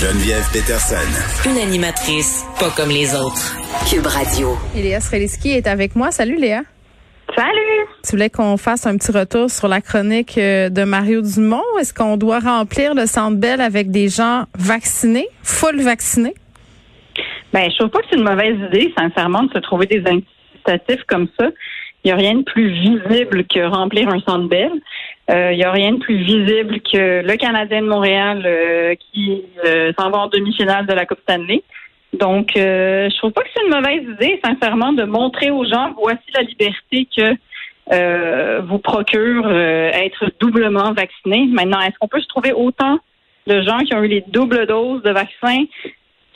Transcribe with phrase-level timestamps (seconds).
[0.00, 1.50] Geneviève Peterson.
[1.50, 3.56] Une animatrice pas comme les autres.
[3.90, 4.50] Cube Radio.
[4.76, 6.12] Et Léa Streliski est avec moi.
[6.12, 6.60] Salut Léa.
[7.34, 7.88] Salut!
[8.04, 11.64] Tu voulais qu'on fasse un petit retour sur la chronique euh, de Mario Dumont.
[11.80, 16.34] Est-ce qu'on doit remplir le Centre Bell avec des gens vaccinés, full vaccinés?
[17.52, 21.02] Ben, je trouve pas que c'est une mauvaise idée, sincèrement, de se trouver des incitatifs
[21.08, 21.48] comme ça.
[22.08, 24.72] Il n'y a rien de plus visible que remplir un Centre Bell.
[25.30, 29.44] Euh, il n'y a rien de plus visible que le Canadien de Montréal euh, qui
[29.98, 31.62] s'en va en demi-finale de la Coupe Stanley.
[32.14, 35.92] Donc, euh, je trouve pas que c'est une mauvaise idée, sincèrement, de montrer aux gens
[36.00, 37.36] voici la liberté que
[37.92, 41.46] euh, vous procure euh, être doublement vacciné.
[41.52, 42.98] Maintenant, est-ce qu'on peut se trouver autant
[43.46, 45.64] de gens qui ont eu les doubles doses de vaccin?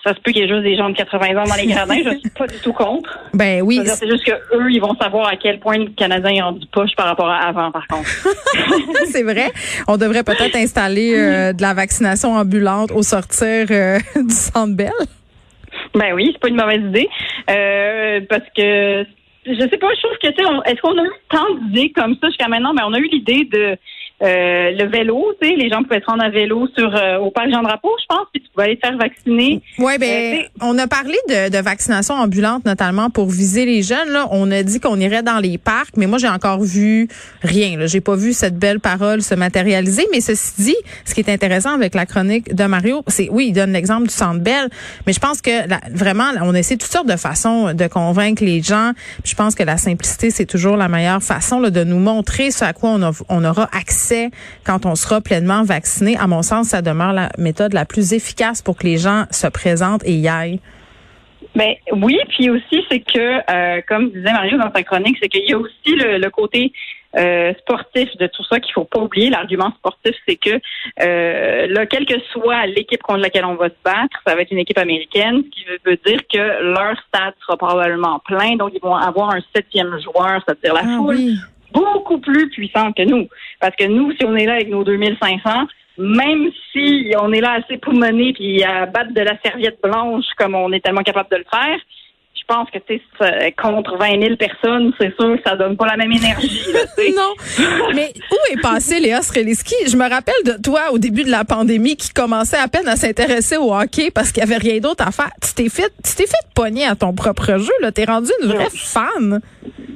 [0.05, 1.99] Ça se peut qu'il y ait juste des gens de 80 ans dans les gradins.
[2.05, 3.21] Je suis pas du tout contre.
[3.35, 3.81] Ben oui.
[3.85, 6.67] C'est juste que eux, ils vont savoir à quel point le Canadien est en du
[6.67, 8.09] poche par rapport à avant, par contre.
[9.07, 9.53] c'est vrai.
[9.87, 14.91] On devrait peut-être installer euh, de la vaccination ambulante au sortir euh, du Centre Bell.
[15.95, 17.09] Ben oui, c'est pas une mauvaise idée.
[17.51, 19.05] Euh, parce que
[19.47, 22.17] je sais pas, je trouve que tu sais, est-ce qu'on a eu tant d'idées comme
[22.21, 22.75] ça jusqu'à maintenant?
[22.75, 23.77] Ben on a eu l'idée de
[24.23, 27.33] euh, le vélo, tu sais, les gens pouvaient se rendre à vélo sur euh, au
[27.33, 29.61] parc Jean Drapeau, je pense, puis tu pouvais aller te faire vacciner.
[29.79, 34.11] Oui, ben euh, on a parlé de, de, vaccination ambulante notamment pour viser les jeunes.
[34.11, 37.09] Là, on a dit qu'on irait dans les parcs, mais moi j'ai encore vu
[37.43, 37.77] rien.
[37.77, 40.07] Là, j'ai pas vu cette belle parole se matérialiser.
[40.13, 43.53] Mais ceci dit, ce qui est intéressant avec la chronique de Mario, c'est oui, il
[43.53, 44.69] donne l'exemple du Centre Bell,
[45.05, 45.51] mais je pense que
[45.93, 48.93] vraiment, on essaie toutes sortes de façons de convaincre les gens.
[49.25, 52.65] je pense que la simplicité, c'est toujours la meilleure façon là, de nous montrer ce
[52.65, 54.12] à quoi on, a, on aura accès
[54.65, 56.17] quand on sera pleinement vacciné.
[56.17, 59.47] À mon sens, ça demeure la méthode la plus efficace pour que les gens se
[59.47, 60.61] présentent et y aillent.
[61.55, 65.49] Ben oui, puis aussi c'est que, euh, comme disait Mario dans sa chronique, c'est qu'il
[65.49, 66.73] y a aussi le, côté
[67.19, 69.29] euh, sportif de tout ça qu'il faut pas oublier.
[69.29, 70.59] L'argument sportif, c'est que
[71.03, 74.51] euh, là, quelle que soit l'équipe contre laquelle on va se battre, ça va être
[74.51, 78.81] une équipe américaine, ce qui veut dire que leur stade sera probablement plein, donc ils
[78.81, 81.37] vont avoir un septième joueur, c'est-à-dire la ah foule
[81.73, 83.29] beaucoup plus puissante que nous.
[83.61, 85.51] Parce que nous, si on est là avec nos 2500,
[85.99, 90.55] même si on est là assez poumonné puis à battre de la serviette blanche comme
[90.55, 91.79] on est tellement capable de le faire,
[92.43, 95.87] je pense que tu sais contre 20 000 personnes, c'est sûr que ça donne pas
[95.87, 96.65] la même énergie.
[97.17, 97.35] non.
[97.95, 99.75] Mais où est passé Léa Streliski?
[99.87, 102.97] Je me rappelle de toi au début de la pandémie qui commençait à peine à
[102.97, 105.31] s'intéresser au hockey parce qu'il y avait rien d'autre à faire.
[105.41, 107.73] Tu t'es fait, tu t'es fait pogner à ton propre jeu.
[107.81, 109.41] Là, t'es rendu une vraie fan.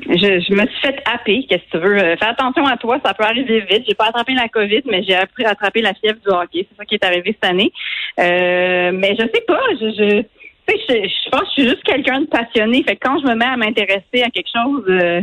[0.09, 1.99] Je, me suis fait happer, qu'est-ce que tu veux?
[1.99, 3.84] Euh, fais attention à toi, ça peut arriver vite.
[3.89, 6.67] J'ai pas attrapé la COVID, mais j'ai appris à attraper la fièvre du hockey.
[6.71, 7.72] C'est ça qui est arrivé cette année.
[8.19, 10.22] Euh, mais je sais pas, je, je
[10.69, 12.83] je, pense que je suis juste quelqu'un de passionné.
[12.83, 15.22] Fait que quand je me mets à m'intéresser à quelque chose, euh,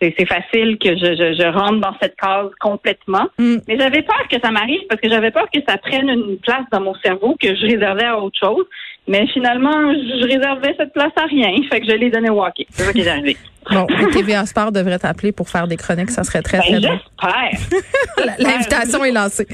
[0.00, 3.26] c'est facile que je, je, je, rentre dans cette case complètement.
[3.38, 3.56] Mm.
[3.66, 6.64] Mais j'avais peur que ça m'arrive parce que j'avais peur que ça prenne une place
[6.72, 8.64] dans mon cerveau que je réservais à autre chose.
[9.06, 11.50] Mais finalement, je réservais cette place à rien.
[11.70, 12.66] Fait que je l'ai donné au hockey.
[12.70, 13.36] C'est ça qui est arrivé.
[13.70, 17.00] Bon, TVA Sport devrait t'appeler pour faire des chroniques, ça serait très, ben, très bien.
[17.22, 18.36] J'espère.
[18.38, 19.46] L'invitation est lancée.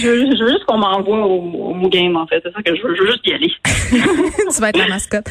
[0.00, 2.40] Je veux, juste qu'on m'envoie au, au, game, en fait.
[2.42, 2.94] C'est ça que je veux.
[2.94, 3.52] Je veux juste y aller.
[4.54, 5.26] tu vas être la mascotte.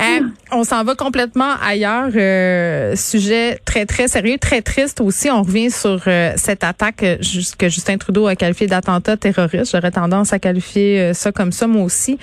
[0.00, 0.20] Euh,
[0.52, 2.08] on s'en va complètement ailleurs.
[2.14, 5.30] Euh, sujet très, très sérieux, très triste aussi.
[5.30, 9.72] On revient sur euh, cette attaque que Justin Trudeau a qualifiée d'attentat terroriste.
[9.72, 12.18] J'aurais tendance à qualifier ça comme ça, moi aussi.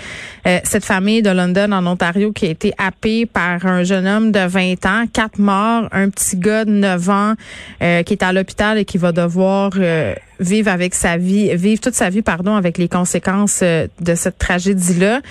[0.64, 4.86] cette de London, en Ontario, qui a été happée par un jeune homme de 20
[4.86, 7.34] ans, quatre morts un petit gars de 9 ans
[7.82, 11.82] euh, qui est à l'hôpital et qui va devoir euh, vivre avec sa vie, vivre
[11.82, 15.22] toute sa vie, pardon, avec les conséquences euh, de cette tragédie-là.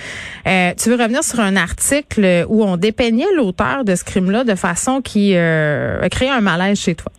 [0.75, 5.01] tu veux revenir sur un article où on dépeignait l'auteur de ce crime-là de façon
[5.01, 7.11] qui a créé un malaise chez toi?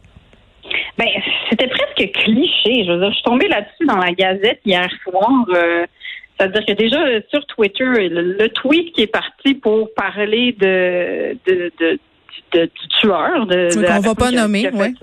[0.98, 1.06] Ben,
[1.48, 2.84] c'était presque cliché.
[2.84, 5.46] Je veux dire, je suis tombée là-dessus dans la Gazette hier soir.
[6.38, 6.98] C'est-à-dire que déjà
[7.30, 11.98] sur Twitter, le, tweet qui est parti pour parler de, de, de
[12.52, 13.46] de, du tueur.
[13.46, 14.94] De, qu'on va pas nommer, oui.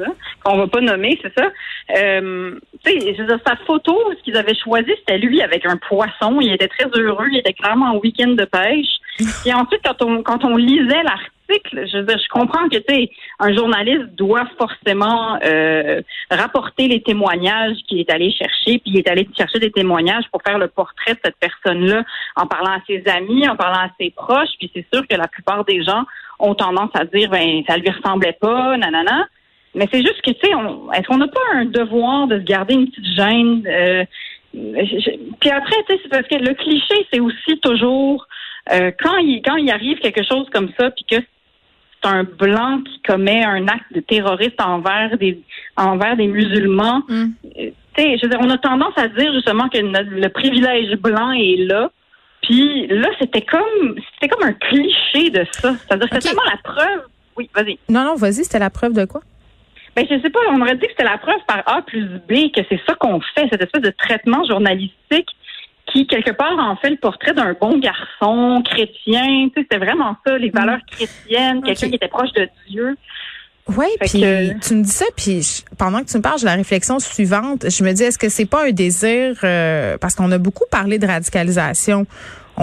[0.43, 1.49] Qu'on va pas nommer, c'est ça.
[1.97, 6.39] Euh, tu sais, sa photo, ce qu'ils avaient choisi, c'était lui avec un poisson.
[6.41, 7.27] Il était très heureux.
[7.31, 8.99] Il était clairement en week-end de pêche.
[9.45, 12.83] Et ensuite, quand on quand on lisait l'article, je veux dire, je comprends que tu
[12.87, 18.97] sais, un journaliste doit forcément euh, rapporter les témoignages qu'il est allé chercher, puis il
[18.99, 22.03] est allé chercher des témoignages pour faire le portrait de cette personne-là,
[22.35, 24.49] en parlant à ses amis, en parlant à ses proches.
[24.59, 26.03] Puis c'est sûr que la plupart des gens
[26.39, 29.27] ont tendance à dire, ben ça lui ressemblait pas, nanana.
[29.75, 30.51] Mais c'est juste que tu sais,
[30.93, 33.63] est-ce qu'on n'a pas un devoir de se garder une petite gêne?
[33.67, 34.05] Euh,
[34.53, 38.27] puis après, tu sais, c'est parce que le cliché, c'est aussi toujours
[38.71, 41.23] euh, quand il quand il arrive quelque chose comme ça, puis que
[42.03, 45.39] c'est un blanc qui commet un acte de terroriste envers des
[45.77, 47.01] envers des musulmans.
[47.07, 47.25] Mm.
[47.59, 50.95] Euh, tu sais, je veux dire, on a tendance à dire justement que le privilège
[50.97, 51.89] blanc est là.
[52.43, 55.75] Puis là, c'était comme c'était comme un cliché de ça.
[55.75, 57.01] C'est-à-dire c'était tellement la preuve.
[57.37, 57.77] Oui, vas-y.
[57.87, 59.21] Non, non, vas-y, c'était la preuve de quoi?
[59.95, 62.51] Ben, je sais pas, on aurait dit que c'était la preuve par A plus B
[62.55, 65.27] que c'est ça qu'on fait, cette espèce de traitement journalistique
[65.87, 69.49] qui, quelque part, en fait le portrait d'un bon garçon chrétien.
[69.49, 70.95] Tu sais, c'était vraiment ça, les valeurs mm.
[70.95, 72.95] chrétiennes, quelqu'un qui était proche de Dieu.
[73.67, 74.23] Oui, puis
[74.61, 77.69] tu me dis ça, puis pendant que tu me parles, j'ai la réflexion suivante.
[77.69, 80.97] Je me dis, est-ce que c'est pas un désir, euh, parce qu'on a beaucoup parlé
[80.97, 82.05] de radicalisation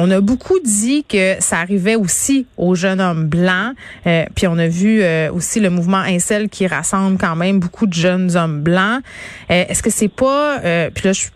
[0.01, 3.75] on a beaucoup dit que ça arrivait aussi aux jeunes hommes blancs.
[4.07, 7.85] Euh, puis on a vu euh, aussi le mouvement Incel qui rassemble quand même beaucoup
[7.89, 9.03] de jeunes hommes blancs.
[9.51, 10.61] Euh, est-ce que c'est pas...
[10.95, 11.27] puis là, je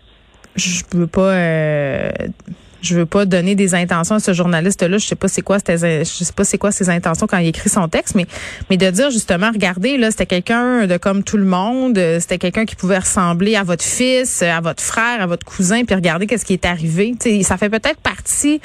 [0.54, 1.32] je veux pas
[2.82, 4.98] je veux pas donner des intentions à ce journaliste-là.
[4.98, 7.70] Je sais pas c'est quoi, je sais pas c'est quoi ses intentions quand il écrit
[7.70, 8.26] son texte, mais
[8.68, 12.64] mais de dire justement, regardez là, c'était quelqu'un de comme tout le monde, c'était quelqu'un
[12.64, 16.44] qui pouvait ressembler à votre fils, à votre frère, à votre cousin, puis regardez qu'est-ce
[16.44, 17.14] qui est arrivé.
[17.42, 18.60] ça fait peut-être partie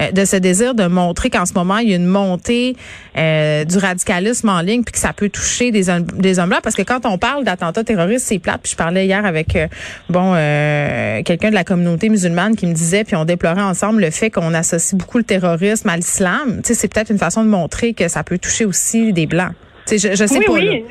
[0.00, 2.76] euh, de ce désir de montrer qu'en ce moment, il y a une montée
[3.16, 6.74] euh, du radicalisme en ligne puis que ça peut toucher des, des hommes là parce
[6.74, 8.60] que quand on parle d'attentats terroristes, c'est plate.
[8.62, 9.66] Puis je parlais hier avec euh,
[10.08, 10.34] bon
[11.24, 14.52] quelqu'un de la communauté musulmane qui me disait puis on déplorait ensemble le fait qu'on
[14.54, 16.60] associe beaucoup le terrorisme à l'islam.
[16.62, 19.52] Tu sais, c'est peut-être une façon de montrer que ça peut toucher aussi des blancs.
[19.86, 20.52] Tu sais, je, je sais pas.
[20.52, 20.84] Oui.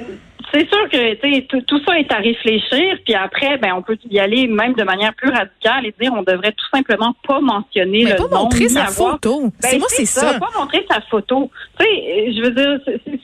[0.54, 4.20] C'est sûr que tout, tout ça est à réfléchir, puis après, ben on peut y
[4.20, 8.12] aller même de manière plus radicale et dire on devrait tout simplement pas mentionner Mais
[8.12, 9.42] le pas montrer sa photo.
[9.42, 10.40] Ben, c'est moi, c'est ça.
[10.40, 11.50] Pas montrer sa photo.
[11.80, 12.80] Tu sais, je veux dire,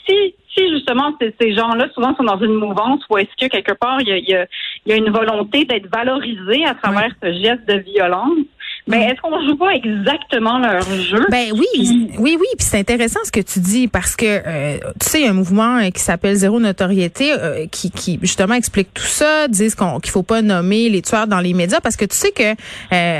[0.08, 4.02] si si justement ces gens-là souvent sont dans une mouvance ou est-ce que quelque part
[4.02, 4.48] il y a, il
[4.88, 8.40] y a, une volonté d'être valorisé à travers ce geste de violence,
[8.90, 11.28] ben, est-ce qu'on joue pas exactement leur jeu?
[11.30, 12.48] Ben oui, oui, oui.
[12.58, 15.30] Puis c'est intéressant ce que tu dis parce que euh, tu sais, il y a
[15.30, 19.76] un mouvement euh, qui s'appelle Zéro Notoriété euh, qui, qui justement explique tout ça, disent
[19.76, 22.56] qu'on qu'il faut pas nommer les tueurs dans les médias parce que tu sais que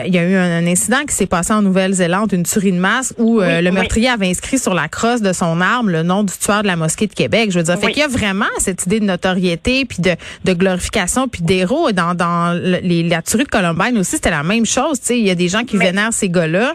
[0.06, 3.14] il y a eu un, incident qui s'est passé en Nouvelle-Zélande, une tuerie de masse
[3.20, 6.64] où le meurtrier avait inscrit sur la crosse de son arme le nom du tueur
[6.64, 7.52] de la mosquée de Québec.
[7.52, 10.16] Je veux dire, fait qu'il y a vraiment cette idée de notoriété puis de,
[10.46, 14.66] de glorification puis d'héros dans dans les, la tuerie de Columbine aussi, c'était la même
[14.66, 15.00] chose.
[15.00, 16.74] Tu sais, il y a des gens qui vénèrent ces gars-là.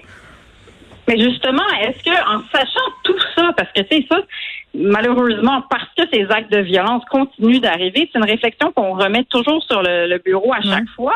[1.06, 4.20] Mais justement, est-ce que en sachant tout ça, parce que c'est ça,
[4.74, 9.62] malheureusement, parce que ces actes de violence continuent d'arriver, c'est une réflexion qu'on remet toujours
[9.64, 11.14] sur le, bureau à chaque fois.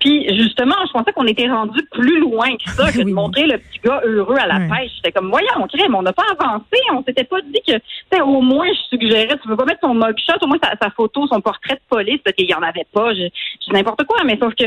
[0.00, 3.58] Puis justement, je pensais qu'on était rendu plus loin que ça, que de montrer le
[3.58, 4.92] petit gars heureux à la pêche.
[4.96, 8.68] J'étais comme, voyons, crème, on n'a pas avancé, on s'était pas dit que, au moins,
[8.68, 11.80] je suggérais, tu veux pas mettre son mugshot, au moins sa, photo, son portrait de
[11.90, 13.28] police, parce qu'il y en avait pas, je,
[13.66, 14.64] je n'importe quoi, mais sauf que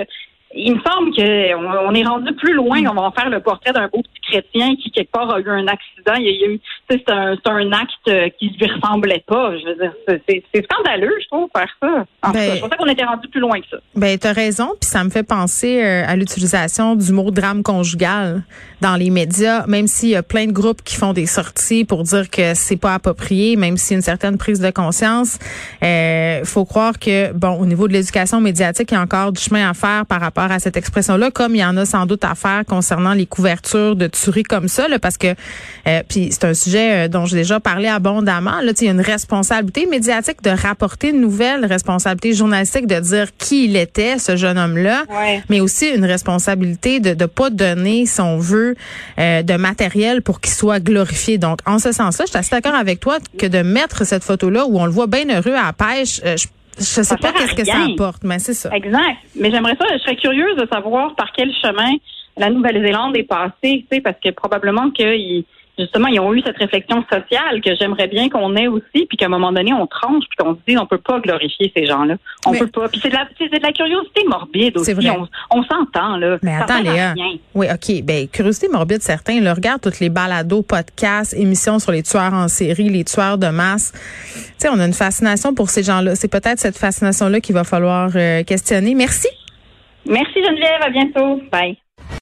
[0.56, 2.80] il me semble qu'on on est rendu plus loin.
[2.90, 5.50] On va en faire le portrait d'un beau petit chrétien qui, quelque part, a eu
[5.50, 6.16] un accident.
[6.18, 6.60] Il y a eu,
[6.90, 9.58] c'est un, un, acte qui lui ressemblait pas.
[9.58, 9.94] Je veux dire,
[10.28, 12.06] c'est scandaleux, je trouve, faire ça.
[12.24, 13.78] En ben, je pensais qu'on était rendu plus loin que ça.
[13.96, 14.70] Ben, t'as raison.
[14.80, 18.44] Puis ça me fait penser euh, à l'utilisation du mot drame conjugal
[18.82, 22.04] dans les médias, même s'il y a plein de groupes qui font des sorties pour
[22.04, 25.38] dire que c'est pas approprié, même s'il y a une certaine prise de conscience.
[25.84, 29.42] Euh, faut croire que, bon, au niveau de l'éducation médiatique, il y a encore du
[29.42, 32.24] chemin à faire par rapport à cette expression-là, comme il y en a sans doute
[32.24, 35.36] à faire concernant les couvertures de tueries comme ça, là, parce que
[35.88, 38.62] euh, puis c'est un sujet euh, dont j'ai déjà parlé abondamment.
[38.62, 43.28] Là, il y a une responsabilité médiatique de rapporter une nouvelle, responsabilité journalistique de dire
[43.38, 45.06] qui il était, ce jeune homme-là,
[45.50, 48.69] mais aussi une responsabilité de ne pas donner, si on veut,
[49.20, 51.38] euh, de matériel pour qu'il soit glorifié.
[51.38, 54.66] Donc, en ce sens-là, je suis assez d'accord avec toi que de mettre cette photo-là
[54.66, 56.48] où on le voit bien heureux à la pêche, je
[56.80, 58.70] je sais pas qu'est-ce que ça apporte, mais c'est ça.
[58.74, 59.18] Exact.
[59.36, 61.92] Mais j'aimerais ça, je serais curieuse de savoir par quel chemin
[62.38, 65.44] la Nouvelle-Zélande est passée, tu sais, parce que probablement qu'ils
[65.80, 69.26] justement, ils ont eu cette réflexion sociale que j'aimerais bien qu'on ait aussi, puis qu'à
[69.26, 72.16] un moment donné, on tranche, puis qu'on se dise, on peut pas glorifier ces gens-là.
[72.46, 72.88] On peut pas.
[72.90, 74.94] Puis c'est de la, c'est de la curiosité morbide aussi.
[74.94, 75.10] Vrai.
[75.52, 76.38] On, s'entend, là.
[76.44, 77.14] Mais attends, Léa.
[77.54, 78.04] Oui, OK.
[78.04, 82.48] Ben, curiosité morbide, certains, le regardent toutes les balados, podcasts, émissions sur les tueurs en
[82.48, 83.92] série, les tueurs de masse.
[83.94, 86.16] Tu sais, on a une fascination pour ces gens-là.
[86.16, 88.96] C'est peut-être cette fascination-là qu'il va falloir euh, questionner.
[88.96, 89.28] Merci.
[90.06, 90.82] Merci, Geneviève.
[90.82, 91.42] À bientôt.
[91.52, 91.78] Bye.